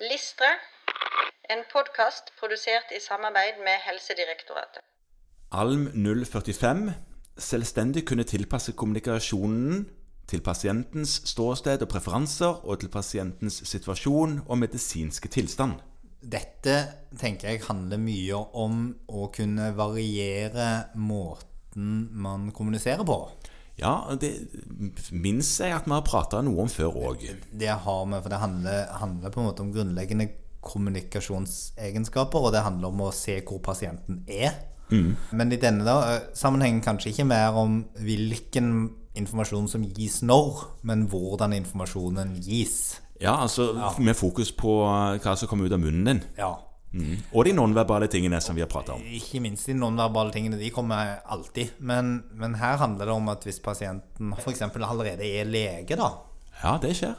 Listre, 0.00 0.48
en 1.48 1.62
podkast 1.72 2.24
produsert 2.36 2.90
i 2.92 2.98
samarbeid 3.00 3.62
med 3.64 3.80
Helsedirektoratet. 3.86 4.82
Alm 5.56 5.86
045 6.24 6.90
selvstendig 7.38 8.02
kunne 8.04 8.26
tilpasse 8.28 8.74
kommunikasjonen 8.76 9.86
til 10.28 10.42
pasientens 10.44 11.14
ståsted 11.30 11.86
og 11.86 11.88
preferanser, 11.88 12.60
og 12.68 12.80
til 12.80 12.92
pasientens 12.92 13.62
situasjon 13.64 14.42
og 14.46 14.58
medisinske 14.58 15.32
tilstand. 15.32 15.80
Dette 16.20 16.76
tenker 17.16 17.54
jeg 17.54 17.64
handler 17.64 17.96
mye 17.96 18.44
om 18.52 18.90
å 19.08 19.30
kunne 19.32 19.72
variere 19.80 20.90
måten 20.92 22.10
man 22.12 22.50
kommuniserer 22.52 23.08
på. 23.08 23.20
Ja, 23.76 23.94
det 24.16 24.30
minnes 25.12 25.50
jeg 25.60 25.74
at 25.76 25.84
vi 25.84 25.92
har 25.92 26.04
prata 26.06 26.40
noe 26.44 26.64
om 26.64 26.70
før 26.72 26.96
òg. 27.10 27.26
Det 27.52 27.68
har 27.68 28.06
vi, 28.08 28.20
for 28.22 28.32
det 28.32 28.40
handler, 28.40 28.86
handler 29.02 29.34
på 29.34 29.42
en 29.42 29.48
måte 29.50 29.64
om 29.66 29.72
grunnleggende 29.74 30.30
kommunikasjonsegenskaper, 30.66 32.48
og 32.48 32.54
det 32.56 32.64
handler 32.64 32.90
om 32.90 33.04
å 33.06 33.12
se 33.14 33.38
hvor 33.46 33.60
pasienten 33.64 34.24
er. 34.26 34.56
Men 35.34 35.52
i 35.52 35.58
denne 35.60 35.84
da, 35.86 36.20
sammenhengen 36.36 36.82
kanskje 36.84 37.10
ikke 37.12 37.26
mer 37.28 37.56
om 37.58 37.80
hvilken 38.00 38.70
informasjon 39.16 39.68
som 39.70 39.84
gis 39.96 40.20
når, 40.26 40.62
men 40.86 41.06
hvordan 41.10 41.56
informasjonen 41.56 42.36
gis. 42.44 43.00
Ja, 43.20 43.38
altså 43.42 43.70
med 43.98 44.16
fokus 44.16 44.52
på 44.52 44.78
hva 44.84 45.36
som 45.36 45.48
kommer 45.48 45.66
ut 45.66 45.74
av 45.74 45.80
munnen 45.80 46.04
din. 46.08 46.22
Ja. 46.38 46.52
Mm. 46.96 47.20
Og 47.32 47.44
de 47.46 47.52
nonverbale 47.56 48.08
tingene 48.12 48.40
som 48.40 48.56
vi 48.56 48.64
har 48.64 48.70
prata 48.72 48.96
om. 48.96 49.04
Ikke 49.18 49.40
minst 49.44 49.68
de 49.68 49.76
nonverbale 49.76 50.32
tingene. 50.34 50.58
De 50.60 50.70
kommer 50.74 51.18
alltid. 51.28 51.76
Men, 51.78 52.22
men 52.34 52.56
her 52.60 52.80
handler 52.80 53.10
det 53.10 53.16
om 53.16 53.28
at 53.32 53.44
hvis 53.46 53.60
pasienten 53.64 54.32
f.eks. 54.38 54.64
allerede 54.64 55.28
er 55.28 55.48
lege, 55.48 55.98
da 55.98 56.10
Ja, 56.62 56.76
det 56.80 56.94
skjer. 56.96 57.16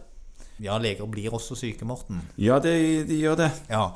Ja, 0.64 0.80
leger 0.82 1.06
blir 1.06 1.34
også 1.38 1.56
syke, 1.56 1.86
Morten. 1.86 2.24
Ja, 2.42 2.58
de, 2.60 2.74
de 3.06 3.20
gjør 3.22 3.38
det. 3.44 3.52
Ja. 3.70 3.92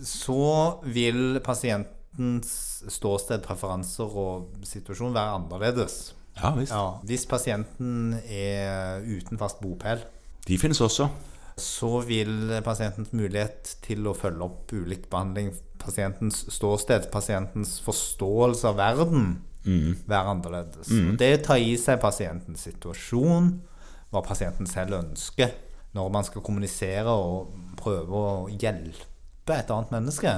Så 0.00 0.80
vil 0.88 1.40
pasientens 1.44 2.54
ståsted, 2.88 3.42
preferanser 3.44 4.08
og 4.08 4.64
situasjon 4.64 5.12
være 5.16 5.36
annerledes. 5.36 5.98
Ja 6.38 6.52
visst. 6.54 6.72
Ja, 6.72 6.84
hvis 7.04 7.26
pasienten 7.26 8.14
er 8.24 9.02
uten 9.04 9.38
fast 9.40 9.60
bopel, 9.60 10.04
De 10.48 10.56
finnes 10.58 10.80
også. 10.80 11.08
Så 11.62 11.98
vil 12.06 12.52
pasientens 12.66 13.12
mulighet 13.16 13.76
til 13.84 14.06
å 14.08 14.16
følge 14.16 14.46
opp 14.46 14.72
ulik 14.74 15.08
behandling, 15.12 15.52
pasientens 15.82 16.44
ståsted, 16.52 17.10
pasientens 17.12 17.78
forståelse 17.84 18.70
av 18.70 18.80
verden, 18.80 19.28
være 20.08 20.32
annerledes. 20.32 20.88
Mm. 20.88 21.16
Det 21.20 21.32
tar 21.44 21.60
i 21.60 21.74
seg 21.80 22.00
pasientens 22.00 22.64
situasjon, 22.68 23.50
hva 24.08 24.22
pasienten 24.24 24.68
selv 24.68 24.96
ønsker, 25.02 25.52
når 25.96 26.12
man 26.12 26.26
skal 26.26 26.44
kommunisere 26.44 27.12
og 27.12 27.52
prøve 27.80 28.16
å 28.16 28.32
hjelpe 28.52 29.56
et 29.56 29.70
annet 29.72 29.92
menneske. 29.96 30.34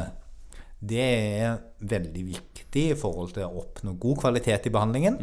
Det 0.80 1.02
er 1.04 1.58
veldig 1.78 2.22
viktig 2.30 2.84
i 2.94 2.98
forhold 2.98 3.34
til 3.36 3.46
å 3.46 3.62
oppnå 3.62 3.94
god 4.00 4.22
kvalitet 4.22 4.66
i 4.66 4.72
behandlingen. 4.74 5.18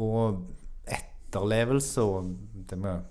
Og 0.00 0.44
etterlevelse 0.86 2.04
og 2.04 2.30
det 2.70 2.78
med, 2.78 3.02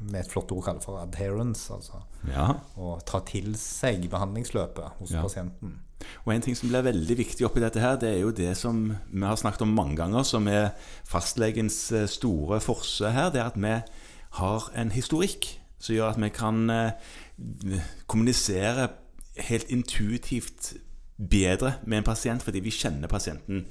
med 0.00 0.20
et 0.20 0.30
flott 0.30 0.52
ord 0.52 0.64
kaller 0.64 0.80
for 0.84 0.98
adherence, 1.00 1.70
altså 1.72 2.02
Ja. 2.28 2.54
å 2.76 2.98
ta 3.06 3.20
til 3.20 3.54
seg 3.54 4.08
behandlingsløpet 4.10 4.98
hos 4.98 5.10
Ja. 5.10 5.22
pasienten. 5.22 5.78
Og 6.26 6.34
en 6.34 6.42
ting 6.42 6.54
som 6.56 6.68
blir 6.68 6.82
veldig 6.82 7.16
viktig 7.16 7.46
oppi 7.46 7.60
dette 7.60 7.80
her, 7.80 7.96
det 7.96 8.14
er 8.16 8.20
jo 8.20 8.30
det 8.30 8.56
som 8.56 8.96
vi 9.12 9.20
har 9.24 9.36
snakket 9.36 9.62
om 9.62 9.74
mange 9.74 9.96
ganger, 9.96 10.22
som 10.24 10.46
er 10.48 10.74
fastlegens 11.04 11.92
eh, 11.92 12.06
store 12.06 12.60
forse 12.60 13.10
her, 13.10 13.30
det 13.30 13.40
er 13.40 13.46
at 13.46 13.56
vi 13.56 13.82
har 14.30 14.70
en 14.76 14.90
historikk 14.90 15.58
som 15.78 15.94
gjør 15.96 16.10
at 16.10 16.20
vi 16.20 16.28
kan 16.28 16.70
eh, 16.70 16.92
kommunisere 18.06 18.88
helt 19.48 19.70
intuitivt 19.72 20.74
bedre 21.18 21.74
med 21.86 21.98
en 21.98 22.04
pasient 22.04 22.42
fordi 22.44 22.60
vi 22.64 22.70
kjenner 22.74 23.08
pasienten 23.08 23.66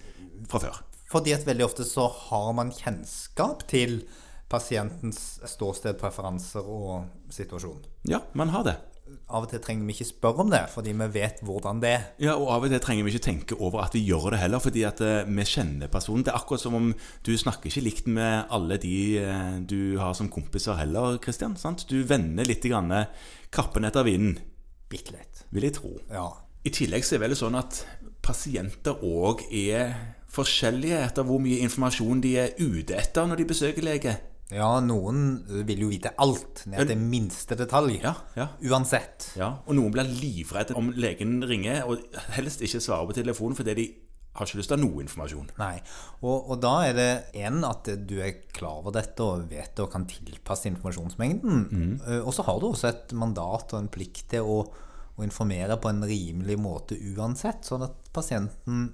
fra 0.49 0.59
før. 0.59 0.81
Fordi 1.11 1.31
at 1.35 1.45
veldig 1.45 1.65
ofte 1.65 1.85
så 1.85 2.07
har 2.29 2.51
man 2.57 2.71
kjennskap 2.73 3.67
til 3.69 4.01
pasientens 4.55 5.21
ståsted, 5.51 5.99
preferanser 6.01 6.65
og 6.65 7.05
situasjon. 7.35 7.83
Ja, 8.09 8.23
man 8.33 8.55
har 8.55 8.65
det. 8.67 8.77
Av 9.29 9.43
og 9.45 9.51
til 9.51 9.61
trenger 9.61 9.85
vi 9.85 9.93
ikke 9.93 10.07
spørre 10.09 10.41
om 10.41 10.49
det, 10.49 10.63
fordi 10.73 10.93
vi 10.97 11.07
vet 11.13 11.43
hvordan 11.45 11.77
det 11.83 11.89
er. 11.93 12.05
Ja, 12.23 12.33
og 12.41 12.47
av 12.55 12.63
og 12.65 12.71
til 12.73 12.81
trenger 12.81 13.05
vi 13.05 13.11
ikke 13.13 13.25
tenke 13.27 13.57
over 13.61 13.83
at 13.83 13.93
vi 13.93 14.01
gjør 14.07 14.31
det 14.33 14.39
heller, 14.41 14.61
fordi 14.63 14.81
at 14.87 15.01
eh, 15.05 15.27
vi 15.29 15.45
kjenner 15.45 15.91
personen. 15.93 16.23
Det 16.25 16.33
er 16.33 16.39
akkurat 16.39 16.63
som 16.63 16.77
om 16.79 16.87
du 17.27 17.31
snakker 17.37 17.69
ikke 17.69 17.83
likt 17.85 18.09
med 18.09 18.49
alle 18.55 18.79
de 18.81 18.95
eh, 19.21 19.59
du 19.61 19.99
har 20.01 20.17
som 20.17 20.31
kompiser 20.33 20.79
heller, 20.81 21.19
Kristian. 21.21 21.53
sant? 21.61 21.85
Du 21.89 21.99
vender 22.09 22.49
litt 22.49 22.65
grann 22.65 22.89
kappen 23.53 23.85
etter 23.85 24.07
vinden, 24.09 24.39
Bitte 24.89 25.13
litt. 25.13 25.45
vil 25.53 25.69
jeg 25.69 25.77
tro. 25.77 25.93
Ja. 26.09 26.25
I 26.65 26.73
tillegg 26.73 27.05
så 27.05 27.15
er 27.15 27.21
det 27.21 27.27
vel 27.29 27.37
sånn 27.37 27.61
at 27.61 27.83
pasienter 28.25 29.05
òg 29.05 29.45
er 29.53 29.93
forskjellige 30.35 30.97
etter 31.05 31.25
hvor 31.27 31.39
mye 31.43 31.61
informasjon 31.65 32.21
de 32.25 32.33
er 32.41 32.55
ute 32.57 32.97
etter 32.97 33.29
når 33.29 33.41
de 33.43 33.51
besøker 33.53 33.85
lege. 33.85 34.15
Ja, 34.53 34.67
noen 34.85 35.21
vil 35.65 35.85
jo 35.85 35.89
vite 35.89 36.11
alt, 36.21 36.65
ned 36.69 36.85
til 36.89 36.99
minste 37.01 37.57
detalj. 37.57 37.97
Ja, 38.03 38.13
ja. 38.37 38.49
Uansett. 38.69 39.31
Ja, 39.39 39.55
Og 39.65 39.77
noen 39.79 39.93
blir 39.95 40.09
livredde 40.09 40.77
om 40.77 40.91
legen 40.93 41.39
ringer, 41.47 41.87
og 41.89 42.03
helst 42.35 42.61
ikke 42.65 42.83
svarer 42.83 43.09
på 43.09 43.17
telefonen 43.17 43.57
fordi 43.57 43.77
de 43.79 43.87
har 44.35 44.45
ikke 44.45 44.59
lyst 44.59 44.69
til 44.69 44.75
å 44.75 44.79
ha 44.81 44.83
noe 44.83 45.03
informasjon. 45.05 45.51
Nei. 45.61 45.75
Og, 46.19 46.51
og 46.51 46.59
da 46.63 46.73
er 46.89 46.97
det 46.97 47.11
en 47.45 47.61
at 47.65 47.87
du 48.05 48.17
er 48.19 48.41
klar 48.55 48.81
over 48.81 48.93
dette 48.97 49.23
og 49.23 49.47
vet 49.49 49.71
det 49.77 49.85
og 49.85 49.93
kan 49.93 50.05
tilpasse 50.09 50.67
informasjonsmengden. 50.69 51.61
Mm. 51.71 51.93
Og 52.19 52.33
så 52.35 52.45
har 52.45 52.59
du 52.59 52.67
også 52.69 52.89
et 52.91 53.15
mandat 53.17 53.71
og 53.73 53.79
en 53.79 53.89
plikt 53.91 54.27
til 54.35 54.45
å, 54.45 54.59
å 55.15 55.25
informere 55.25 55.79
på 55.79 55.89
en 55.89 56.03
rimelig 56.05 56.59
måte 56.59 56.99
uansett, 57.15 57.63
sånn 57.65 57.87
at 57.87 58.11
pasienten 58.15 58.89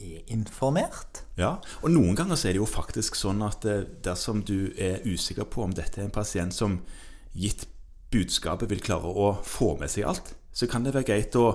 er 0.00 0.32
informert. 0.32 1.24
Ja, 1.38 1.56
og 1.82 1.92
noen 1.92 2.16
ganger 2.18 2.38
så 2.38 2.48
er 2.48 2.56
det 2.56 2.62
jo 2.62 2.68
faktisk 2.68 3.18
sånn 3.18 3.42
at 3.46 3.66
eh, 3.68 3.84
dersom 4.04 4.42
du 4.46 4.72
er 4.80 5.04
usikker 5.06 5.48
på 5.50 5.64
om 5.66 5.74
dette 5.76 6.00
er 6.00 6.08
en 6.08 6.14
pasient 6.14 6.56
som 6.56 6.80
gitt 7.36 7.66
budskapet 8.10 8.70
vil 8.70 8.82
klare 8.82 9.06
å 9.06 9.32
få 9.46 9.76
med 9.78 9.92
seg 9.92 10.08
alt, 10.10 10.32
så 10.52 10.66
kan 10.70 10.82
det 10.84 10.96
være 10.96 11.06
greit 11.12 11.36
å 11.38 11.52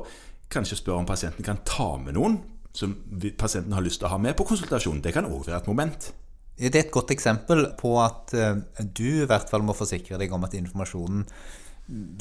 kanskje 0.52 0.80
spørre 0.80 1.04
om 1.04 1.10
pasienten 1.10 1.46
kan 1.46 1.64
ta 1.68 1.96
med 2.00 2.16
noen 2.16 2.38
som 2.76 2.94
pasienten 3.40 3.74
har 3.76 3.84
lyst 3.84 4.02
til 4.02 4.10
å 4.10 4.14
ha 4.16 4.20
med 4.22 4.36
på 4.38 4.46
konsultasjon. 4.48 5.02
Det 5.04 5.14
kan 5.16 5.28
òg 5.30 5.46
være 5.48 5.62
et 5.62 5.70
moment. 5.72 6.10
Det 6.56 6.72
er 6.72 6.86
et 6.86 6.94
godt 6.94 7.12
eksempel 7.12 7.70
på 7.80 7.94
at 8.04 8.34
eh, 8.36 8.60
du 8.80 9.08
i 9.24 9.28
hvert 9.28 9.50
fall 9.52 9.64
må 9.68 9.76
forsikre 9.76 10.20
deg 10.20 10.34
om 10.36 10.44
at 10.48 10.56
informasjonen 10.56 11.26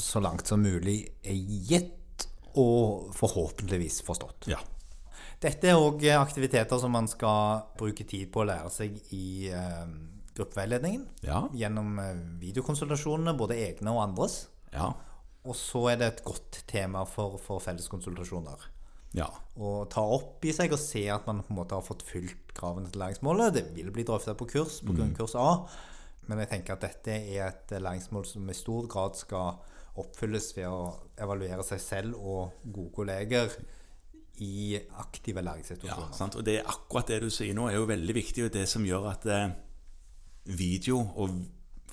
så 0.02 0.20
langt 0.22 0.50
som 0.50 0.62
mulig 0.62 0.98
er 1.24 1.38
gitt 1.68 2.26
og 2.60 3.10
forhåpentligvis 3.16 4.02
forstått. 4.06 4.48
Ja. 4.50 4.60
Dette 5.42 5.70
er 5.70 5.80
òg 5.80 6.04
aktiviteter 6.16 6.80
som 6.80 6.92
man 6.94 7.08
skal 7.10 7.64
bruke 7.78 8.06
tid 8.08 8.30
på 8.32 8.42
å 8.42 8.48
lære 8.48 8.70
seg 8.72 8.96
i 9.14 9.50
eh, 9.52 9.86
gruppeveiledningen. 10.36 11.06
Ja. 11.26 11.44
Gjennom 11.54 11.98
eh, 12.02 12.14
videokonsultasjonene, 12.42 13.36
både 13.38 13.58
egne 13.66 13.94
og 13.94 14.02
andres. 14.04 14.44
Ja. 14.74 14.92
Og 15.44 15.56
så 15.58 15.82
er 15.92 16.00
det 16.00 16.06
et 16.08 16.22
godt 16.24 16.62
tema 16.70 17.04
for, 17.08 17.36
for 17.42 17.62
felleskonsultasjoner. 17.62 18.70
ja. 19.18 19.28
Å 19.54 19.84
ta 19.92 20.02
opp 20.16 20.42
i 20.48 20.54
seg 20.56 20.72
og 20.74 20.80
se 20.82 21.04
at 21.12 21.28
man 21.28 21.44
på 21.44 21.52
en 21.52 21.60
måte 21.60 21.76
har 21.76 21.84
fått 21.86 22.02
fylt 22.08 22.54
kravene 22.56 22.90
til 22.90 23.04
læringsmålet. 23.04 23.54
Det 23.54 23.66
vil 23.76 23.92
bli 23.94 24.06
drøftet 24.08 24.38
på 24.40 24.48
kurs, 24.50 24.80
på 24.82 24.96
grunnkurs 24.96 25.36
A. 25.38 25.50
Men 26.26 26.40
jeg 26.42 26.50
tenker 26.50 26.74
at 26.74 26.86
dette 26.86 27.20
er 27.20 27.50
et 27.50 27.76
læringsmål 27.76 28.24
som 28.26 28.48
i 28.48 28.56
stor 28.56 28.88
grad 28.90 29.18
skal 29.20 29.60
oppfylles 30.00 30.48
ved 30.56 30.66
å 30.66 30.94
evaluere 31.22 31.62
seg 31.66 31.82
selv 31.82 32.18
og 32.18 32.56
gode 32.64 32.90
kolleger 32.96 33.52
i 34.42 34.78
aktive 34.98 35.40
Ja, 35.40 35.46
læringssituasjoner. 35.50 36.12
sant? 36.16 36.34
Og 36.36 36.44
det 36.44 36.58
er 36.58 36.70
akkurat 36.70 37.06
det 37.08 37.20
du 37.22 37.30
sier 37.30 37.54
nå, 37.54 37.68
er 37.70 37.76
jo 37.78 37.86
veldig 37.86 38.14
viktig, 38.14 38.44
og 38.48 38.52
det 38.52 38.68
som 38.68 38.84
gjør 38.84 39.10
at 39.12 39.26
eh, 39.26 39.50
video 40.46 40.98
og 41.16 41.36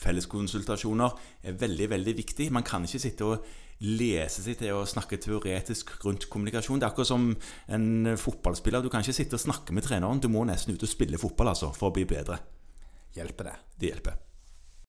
felleskonsultasjoner 0.02 1.12
er 1.44 1.58
veldig, 1.62 1.90
veldig 1.90 2.16
viktig. 2.18 2.52
Man 2.52 2.64
kan 2.66 2.84
ikke 2.88 3.00
sitte 3.04 3.28
og 3.28 3.46
lese 3.82 4.44
seg 4.46 4.58
til 4.60 4.74
å 4.78 4.86
snakke 4.86 5.18
teoretisk 5.22 5.94
rundt 6.06 6.28
kommunikasjon. 6.30 6.80
Det 6.82 6.86
er 6.88 6.92
akkurat 6.92 7.10
som 7.10 7.30
en 7.68 8.18
fotballspiller. 8.18 8.82
Du 8.82 8.90
kan 8.94 9.02
ikke 9.02 9.14
sitte 9.18 9.38
og 9.38 9.42
snakke 9.46 9.74
med 9.74 9.86
treneren. 9.86 10.22
Du 10.22 10.30
må 10.30 10.44
nesten 10.46 10.74
ut 10.76 10.84
og 10.86 10.90
spille 10.90 11.18
fotball 11.22 11.54
altså, 11.54 11.72
for 11.74 11.90
å 11.90 11.96
bli 11.96 12.06
bedre. 12.10 12.40
Hjelper 13.16 13.50
det? 13.52 13.56
Det 13.78 13.90
hjelper. 13.94 14.20